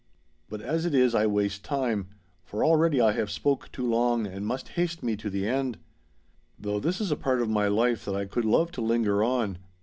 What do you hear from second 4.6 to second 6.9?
haste me to the end. Though